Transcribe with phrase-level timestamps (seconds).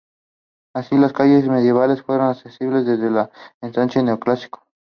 [0.73, 3.29] Así, las calles medievales fueron accesibles desde el
[3.61, 4.65] ensanche neoclásico.